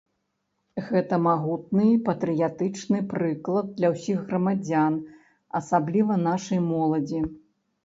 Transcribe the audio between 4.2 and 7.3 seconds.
грамадзян, асабліва нашай моладзі.